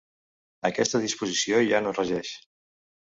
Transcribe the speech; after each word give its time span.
Aquesta 0.69 1.01
disposició 1.03 1.59
ja 1.73 1.83
no 1.83 1.91
regeix. 1.99 2.33